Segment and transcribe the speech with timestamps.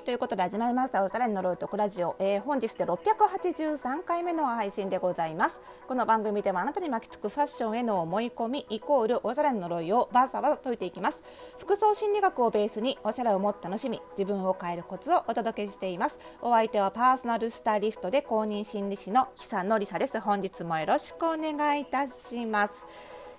[0.00, 5.60] はいということで始まりましたおしゃれのロイトクラジオ、えー、本日で683回目の配信でございます。
[5.86, 11.22] この番組ではあなたに巻きつくファッションへの思い込みイコールおしゃれの呪いをバーサバ解いていきます。
[11.58, 16.18] 服装心理学をベースにおしゃれをもっと楽しみ自分を変えるコツをお届けしています。
[16.40, 20.18] お相手はパーソナルスタイリストで公認心理師の久野里沙です。
[20.18, 22.86] 本日もよろしくお願いいたします。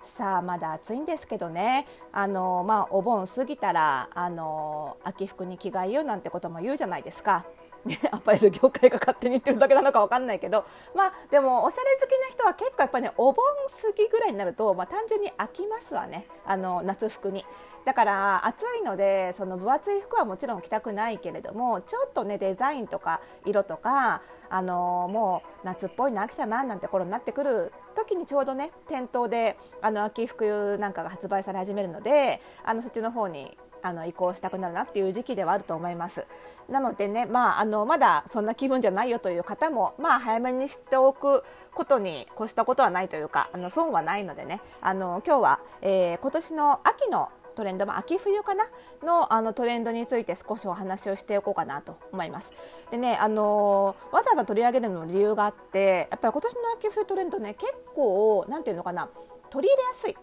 [0.02, 7.46] さあまだ暑いんですけどねあの、まあ、お盆過ぎたらあの秋服に着替えようなんてことも言うじゃないですか。
[8.12, 10.64] アパレル業界が勝手に言ってるだけなのか分かんないけど、
[10.94, 13.44] まあ、でもおしゃれ好きな人は結構やっぱねお盆
[13.82, 16.26] 過ぎぐらいになると、まあ、単純に飽きますわね。
[16.46, 17.44] あの夏服に。
[17.84, 36.26] だから暑いのでその分厚い服はもちろん着たくないけれどもちょっとねデザインとか色とかあのもう夏っぽいの飽きたななんて頃になってくる時にちょうどね店頭であの秋服なんかが発売され始めるのであのそっちの方にあの移行したくなるなっていう時期ではあると思います。
[36.68, 41.44] なのでね、まあ、あのまだそんな気分じゃないよという方も、まあ、早めに知っておく
[41.74, 44.60] ことに越したことはないというかあの損はないのでね。
[44.80, 48.66] あの今日は、えー、今年の秋のトレンド、まあ、秋冬かな
[49.02, 52.54] のあのトレンドについて少しお話をしておこうかなと思います。
[52.90, 59.08] でね、あのー、わざわざ取り上げるのの理由があってやっぱり今年の秋冬トレンドね結構なんていうのかな
[59.50, 60.16] 取り入れやすい。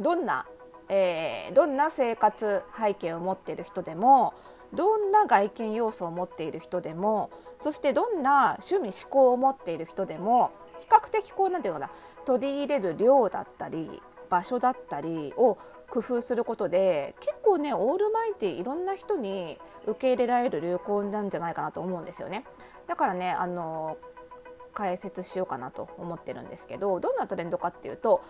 [0.00, 0.46] どんな
[0.88, 4.34] えー、どんな生活背景を持っている人でも
[4.74, 11.90] どんな外見要素を持っている人でもそしてどんな趣味思考を持っている人でも比較的こうなんていうかな
[12.24, 15.58] 取り入れる量だったり場所だったりを
[15.90, 22.44] 工夫することで結構ねオールマイティいろんな人に受け入れられる流行なんじゃないかなと思うんですよね。
[22.86, 23.98] だからねあの
[24.72, 28.22] 解説しようかなと思ってるんですけどどんなトレンドかっていうと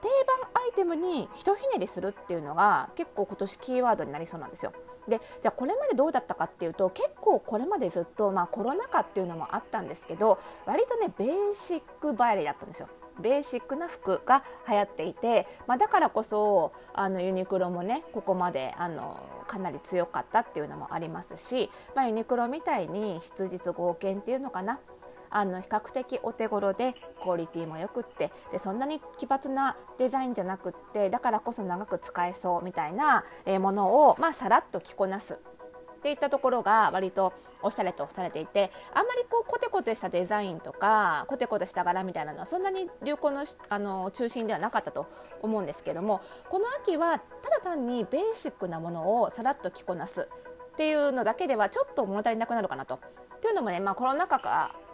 [0.00, 0.08] 定
[0.54, 4.72] 番アイテムにひとひねりするっていうのが結構今年キーワードになりそうなんですよ。
[5.08, 12.88] でじゃあこれまでどうだったかっていうと結構これまでずっと、まあ、コロナ禍っていうのもあったんですけど割とねベーシックバイレだったんですよ。
[13.20, 24.80] ベーシックな服が流行っていて、まあ、だからこそあのユニクロもねここまであのかなり強かったっていうのもありますし、まあ、ユニクロみたいに質実合憲っていうのかな
[25.36, 33.22] あの比較的お手頃でクオリティもよくってでそんなに奇抜なデザインじゃなくってだからこそ長く使えそうみたいな
[33.60, 45.06] ものを、まあ、さらっと着こなすっていったところが割とおしゃれとされていてあんまりこうコテコテしたデザインとかコテコテした柄みたいなのはそんなに流行のあの中心ではなかったと
[45.42, 50.28] 思うんですけどもこの秋はただ単にベーシックなものをさらっと着こなす
[50.72, 53.00] っていうのだけではちょっと物足りなくなるかなと。
[53.40, 54.38] というのもね、まあ、コロナ禍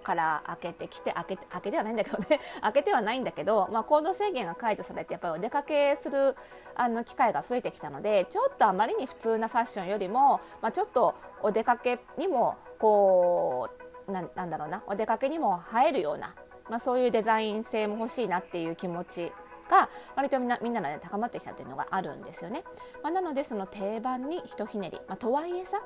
[0.02, 2.40] から開けてきて開け開けてはないんだけどね。
[2.60, 6.36] 開けてはないんだけど、まあ、行動制限が解除されてやっぱりお出かけする
[6.74, 13.68] あの機会が増えてきたのでちょっとあまりに普通なファッションよりも、まあ、ちょっとお出かけにもこ
[14.06, 14.82] うななんだろうな。
[14.86, 16.34] お出かけにも映えるような、
[16.68, 19.32] まあ、そういうデザイン性も欲しいなっていう気持ち
[19.72, 22.62] が割とみんなみんなの、ね、高まってきたというのがあるんですよね。
[23.02, 25.80] まあ、なのでその定番にひとひねり、まあ、とはいえさ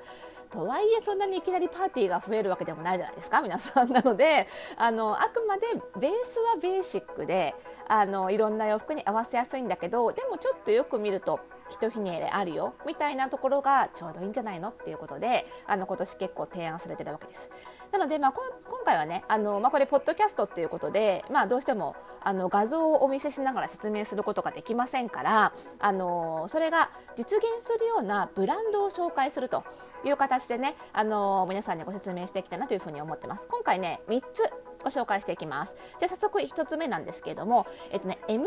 [0.51, 5.67] とはいえそんなにいきなりパーティーが増えるわけでもないじゃないですか皆さんなのであのあくまで
[5.99, 7.55] ベースはベーシックで
[7.89, 17.51] あのいろんな洋服に合わせやすいんだけどでもちょっとよく見るとひとひねりあるよみたいなところがちょうどいいんじゃないのっていうことであの今年結構提案されてるわけです。
[17.93, 18.45] なので、まあ、今
[18.85, 29.65] 回はねあの、まあ、これポッドキャストっていうことで、まあ、どうしてもあの画像をお見せしながら説明することができませんからあのそれが実現するようなブランドを紹介すると
[30.05, 33.47] いう形でねあの皆さんにご説明していきたいなというふうに思ってます。
[33.49, 34.51] 今回ね3つ
[34.83, 35.75] ご紹介していきます。
[35.99, 38.45] じゃあ早速1つ目なんですけれども、えっとね、MT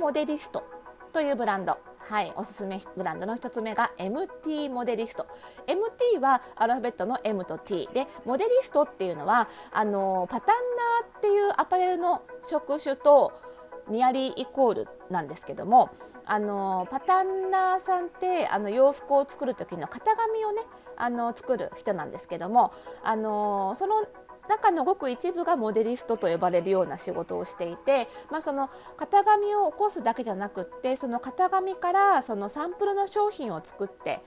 [0.00, 0.64] モデリスト
[1.12, 5.26] というブランドはい、おすすめブランドの1つ目が MT モデリスト。
[5.66, 10.56] MT はアルファベットの M と T でモデリストっていうのはあのパタン
[11.04, 13.38] ナーっていうアパレルの職種と
[13.90, 15.90] ニアリーイコールなんですけども
[16.24, 20.62] あのパタンナーさんってあの洋服を作る時の型紙をね
[20.96, 22.72] あの作る人なんですけども
[23.02, 24.06] あのその
[24.48, 34.20] 中のごく一部がモデリストと呼ばれるような仕事をしていて、まあ、その型紙を起こすだけじゃなくってその型紙からそのサンプルの商品を作って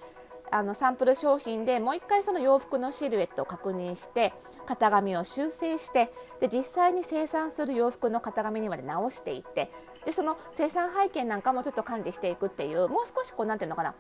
[0.52, 4.34] あのサンプル商品でもう一回その洋服のシルエットを確認して
[4.68, 9.72] 型紙を修正してで実際に生産する洋服の型紙にまで直していって
[10.06, 13.96] でその生産背景なんかもちょっと管理していくっていうもう少しこうなんていうのかな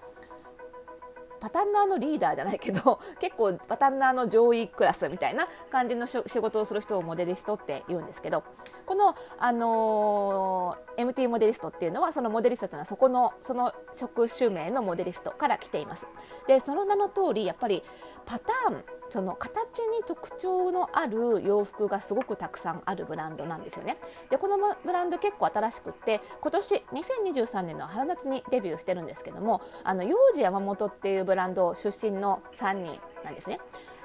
[1.42, 8.44] パタンナーのリーダーじゃないけど 結構パタンナーの上位クラスみたいな感じの仕事をする人をモデリストって言うんですけど
[8.86, 16.08] この、あのー、MT モデリストっていうのはそのモデリストというのはそこのその職種名のモデリストから来ています。
[16.48, 17.84] でその名の通りやっぱり
[18.26, 23.98] パターンその形に特徴のある洋服がすごくたくさんあるブランドなんですよね。
[24.30, 33.60] でこのブランド結構新しくって今年2023年の春夏にデビューしてるんですけどもあの幼児山本っていうブランド出身の3人なんですね。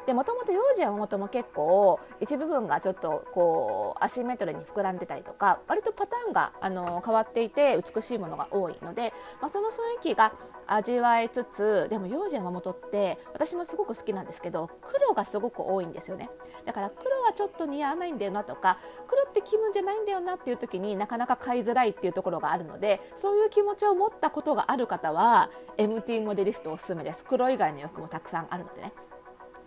[0.07, 10.33] でもともと幼児山本も結構一部分がちょっとこうアシンメトルに膨らんでたりとか割とパターンがあの変わっていて美しいものが多いので、まあ、その雰囲気が
[10.69, 16.31] 味わいつつでも幼児山本って私もすごく好きなんですけど黒がすごく多いんですよね。
[16.65, 27.25] だから黒はちょっと似合わないんだよなとか黒って気分じゃないんだよなっていう時になかなか買いづらいっていうところがあるのでそういう気持ちを持ったことがある方は MT モデリストおすすめです。
[27.25, 28.93] 黒以外の洋服もたくさんあるのでね。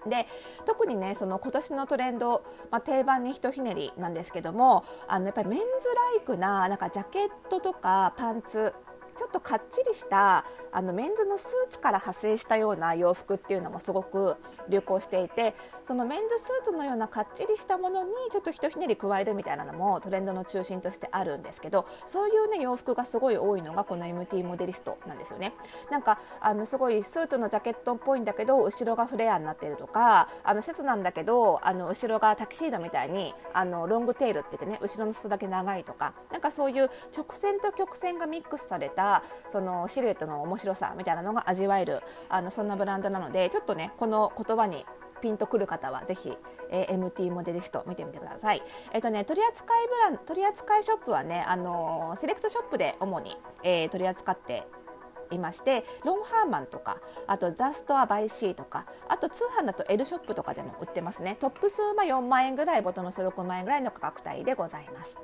[0.08, 0.28] で
[0.66, 8.74] 特にねその今年のトレンド、まあ、定番にひとひねりなんですけどもあのやっぱりメンズライクななんかジャケットとかパンツ
[9.20, 14.38] ちょっとかっちりしたあのメンズのスーツから派生したような洋服っていうのもすごく
[14.70, 25.52] 流行していてそのメンズスーツのようなかっちりしたものにちょっとひとひねり加えるみたいなのもトレンドの中心としてあるんですけどそういう、ね、洋服がすごい多いのがこの MT モデリストなんですよね。
[25.92, 39.09] なんかあのすごいスーツのジャケットっぽいんだけど後ろがフレアになっているとかあのシャツなんだけどあの後ろがタキシードみたいにあのロングテールって言ってね後ろの裾だけ長いとかなんかそういう直線と曲線がミックスされた
[39.50, 44.86] そのシルエットの面白さみたいなのが味わえるあのそんなブランドなのでちょっとねこの言葉に
[45.22, 46.34] ピンとくる方はぜひ、
[46.70, 48.64] えー、MT モデリスト見てみてください。
[48.94, 54.64] えっ、ー、とね取扱いブラン取扱いショップはねあのー、セレクトショップで主に、えー、取り扱って
[55.32, 65.16] いましてロンハーマンとかあとザ・ストア・バイ・シーとかあと通販だと L ショップとかでも売ってますねトップ数は4万円ぐらいボトムス6万円ぐらいの価格帯でございます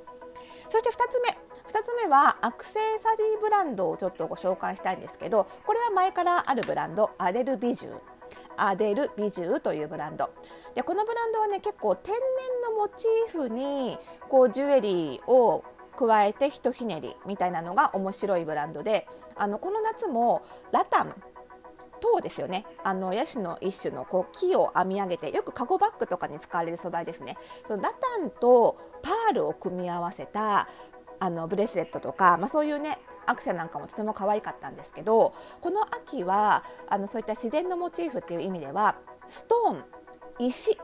[0.68, 8.00] そして2つ目2つ目はアクセサリーブランドをちょっとご紹介したいんですけどこれは前からあるブランドアデルビジュー。
[8.58, 10.30] アデルビジュというブランド。
[10.74, 12.22] でこのブランドはね結構天然
[12.70, 13.98] のモチーフに
[14.28, 15.64] こうジュエリーを
[15.96, 20.42] 加えてひとひねりみたいなのが面白いブランドであのこの夏も
[20.72, 21.14] ラタン
[22.00, 22.66] 塔ですよね。
[22.84, 27.36] あのヤシの一種のこう木を編み上げてよくカゴバッグとかに使われる素材ですね。
[27.66, 30.68] そのラタンとパールを組み合わせた
[31.20, 38.96] あのブレスレットとか、まあ、そういうねアクセなんかもとても可愛かったんですけどこの秋はあのそういった自然のモチーフっていう意味では
[39.26, 40.78] ストーン石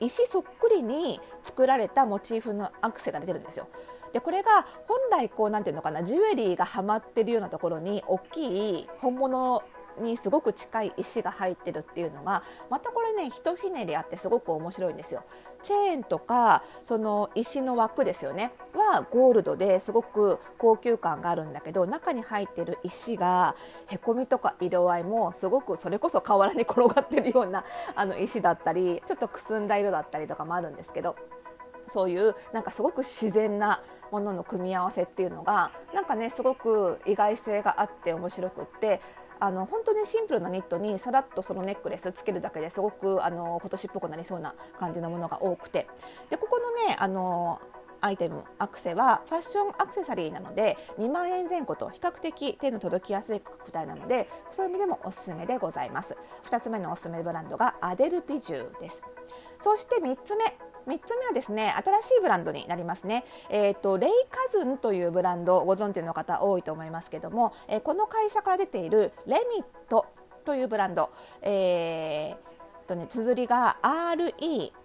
[0.00, 3.68] 石そっくりに作られたモチーフのアクセが出てるんですよ。
[4.12, 9.64] でこれが本来こうなんていうのかなジュエリーがはまってるようなところに大きい本物
[9.98, 15.24] にすごく近い石が入ってるっていうのがまたこれねひとひねりあってすごく面白いんですよ。
[15.62, 23.56] チェーンとかその石の枠ですよねはゴールドですごく高級感があるんだけど中に入ってる石が
[23.86, 27.64] へこみとか色合いもすごくそれこそ河原に転がってるような
[27.94, 31.16] あの石だったりちょっとくすんだ色だったりとかもあるんですけど
[31.86, 39.00] そういうなんかすごく自然なものの組み合わせっていうのがなんかねすごく意外性があって面白くって
[39.44, 45.86] あの本当にシンプルなニットにさらっとそのネックレスつけるだけですごくあの今年っぽくなりそうな感じのものが多くて。
[46.30, 47.60] でここのねあの
[48.00, 56.16] アイテムアクセはファッションアクセサリーなので2万円前後と比較的手の届きやすい価格帯なのでそういう意味でもおすすめでございます。
[56.44, 59.02] 2つ目のおすすめブランドがアデルビジューです。
[59.58, 60.44] そして3つ目
[60.86, 70.06] 3つ目はですね新しいブランドになりますね、えーと、レイカズンというブランドご存知の方多いと思いますけども、えー、この会社から出ているレミット
[70.44, 71.10] というブランド、
[71.42, 72.54] えー
[72.86, 73.78] とね、綴りが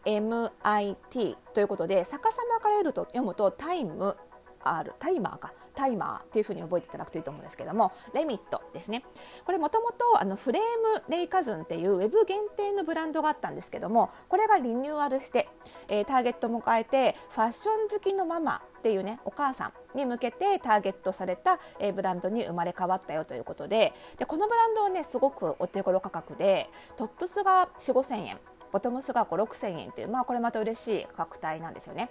[0.06, 4.16] REMIT ということで逆さまから読むと読むとタイム
[4.64, 5.54] R タイマーか。
[5.80, 9.04] タイマーっていうふうに覚えていただくといいと思うんですけどもレミットですね。
[9.46, 15.48] これもともとフレームレイカズンっていうウェブ限定のブランドがあったんですけどもこれがリニューアルして、
[15.88, 28.59] えー、ターゲットも変えてファッション好きのママっていうねお母さんに向けてターゲットされた、えー、ブランドに生まれ変わったよということででこのブランドはねすごくお手頃価格でトップスが4 5 0 0 0円。
[28.72, 32.10] ボトムスが5 6 0 0 0円という、まあ、これまた嬉しい価格帯なんですよね。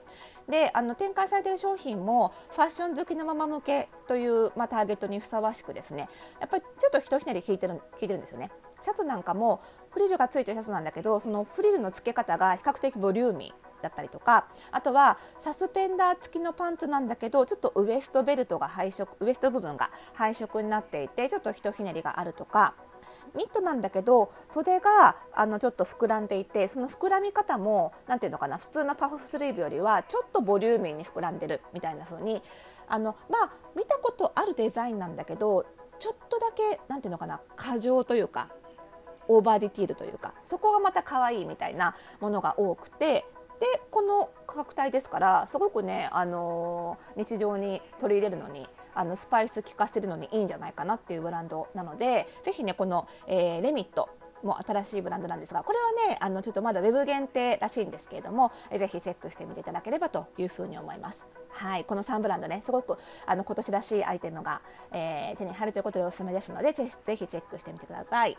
[0.48, 6.08] であの展開されている商品もファッション好きのママ向けという、まあ、ターゲットにふさわしくですね
[6.40, 8.50] やっぱりちょっとひとひねり効いてる効いてるんですよね。
[8.80, 9.60] シャツなんかも
[9.90, 22.74] フリルがついてるシャツなんだけどそのフリルの付け方が比較的ボリューミーだったりとかあとはサスペンダー付きのパンツなんだけどちょっとウエストベルトが配色ウエスト部分が配色になっていてちょっとひとひねりがあるとか
[23.34, 32.42] ニットなんだけど袖があのちょっと膨らんでいてその膨らみ方も何ていうのかな普通のパフスリーブよりはちょっとボリューミーに膨らんでるみたいな風に
[32.88, 35.66] あのまあ見たことあるデザインなんだけど
[35.98, 38.48] ちょっとだけ何ていうのかな過剰というか
[39.28, 43.24] オーバーディティールというかそこがまた可愛いみたいなものが多くて
[43.60, 48.66] でこの価格帯ですからすごくね、あのー、日常に取り入れるのに
[48.98, 54.08] あのスパイス効かせるのにいいんじゃないかなっていうブランドなのでぜひねこの、えー、レミット
[54.42, 61.26] も新しいブランドなんですがこれはねあのちょっとまだウェブ限定らしいんですけれどもぜひチェックしてみていただければというふうに思います。
[61.50, 64.60] はい、この3ブランドねすごくあの今年らしいアイテムが、
[64.92, 66.92] えー、手に入るということでおすすめですのでぜひ
[67.26, 68.36] チェックしてみてください。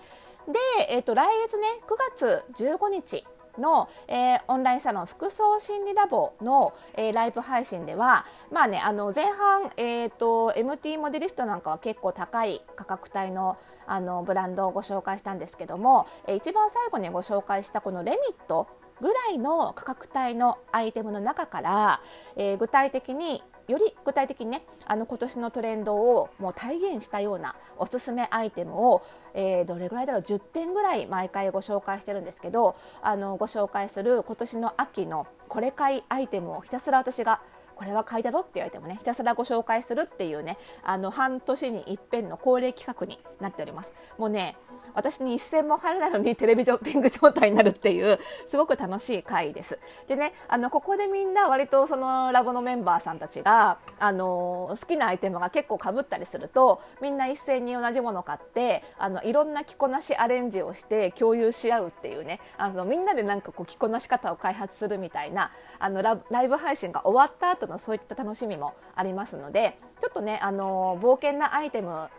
[0.48, 3.26] で、えーと、来月ね9月15日
[3.58, 18.68] の、えー、オンラインサロン服装心理ラボの、えー、ライブ配信では、まあね、あの前半、えーと、MT モデリストなんかは結構高い価格帯のあのブランドをご紹介したんですけども、えー、一番最後にご紹介したこのレミット
[19.02, 22.02] ぐらいの価格帯のアイテムの中から、
[22.36, 29.04] えー、具体的により具体的にねあの今年のトレンドをもう体現したようなおすすめアイテムを、
[29.36, 37.42] えー、どれぐらいだろう10点ぐらい毎回ご紹介してるんですけどあのご紹介する今年の秋のこれ買いアイテムをひたすら私が
[37.80, 44.58] これは買いだぞって言われてもねひたすらご紹介するっていうねあの半年に一遍の恒例企画になっておりますもうね
[44.94, 49.80] 私に一銭も入らないのにテレビショッピング状態になるっていうすごく楽しい回です。
[50.08, 72.10] でねあのここでみんな割とそのラボのメンバーさんたちがあの好きなアイテムが結構かぶったりするとみんな一斉に同じもの買ってあのいろんな着こなしアレンジをして共有し合うっていうねあのみんなでなんかこう着こなし方を開発するみたいなあのライブ配信が終わった後のそういった楽しみもありますのでちょっとねあの冒険なアイテム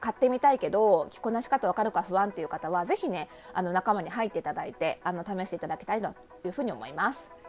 [0.00, 6.08] 買ってみたいけど着こなし方分かるか不安っていう方はぜひねあの仲間に入っていただいてあの試していただきたいと
[6.44, 7.43] いうふうに思います。